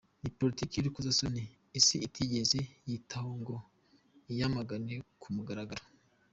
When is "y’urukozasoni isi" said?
0.75-1.95